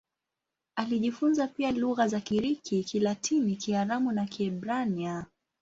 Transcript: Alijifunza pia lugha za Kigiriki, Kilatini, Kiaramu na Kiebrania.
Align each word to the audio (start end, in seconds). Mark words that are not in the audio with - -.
Alijifunza 0.75 1.47
pia 1.47 1.71
lugha 1.71 2.07
za 2.07 2.19
Kigiriki, 2.19 2.83
Kilatini, 2.83 3.55
Kiaramu 3.55 4.11
na 4.11 4.25
Kiebrania. 4.25 5.25